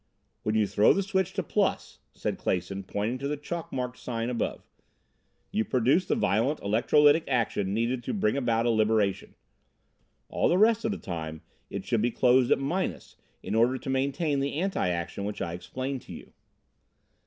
"When 0.41 0.55
you 0.55 0.65
throw 0.65 0.93
the 0.93 1.03
switch 1.03 1.31
to 1.33 1.43
plus," 1.43 1.99
said 2.11 2.39
Clason, 2.39 2.81
pointing 2.81 3.19
to 3.19 3.27
the 3.27 3.37
chalk 3.37 3.71
marked 3.71 3.99
sign 3.99 4.31
above, 4.31 4.63
"you 5.51 5.63
produce 5.63 6.07
the 6.07 6.15
violent 6.15 6.59
electrolytic 6.61 7.25
action 7.27 7.71
needed 7.75 8.03
to 8.05 8.13
bring 8.15 8.35
about 8.35 8.65
a 8.65 8.71
liberation. 8.71 9.35
All 10.27 10.49
the 10.49 10.57
rest 10.57 10.85
of 10.85 10.91
the 10.91 10.97
time 10.97 11.43
it 11.69 11.85
should 11.85 12.01
be 12.01 12.09
closed 12.09 12.49
at 12.51 12.57
minus, 12.57 13.15
in 13.43 13.53
order 13.53 13.77
to 13.77 13.91
maintain 13.91 14.39
the 14.39 14.55
anti 14.55 14.89
action 14.89 15.23
which 15.23 15.39
I 15.39 15.53
explained 15.53 16.01
to 16.01 16.13
you. 16.13 16.33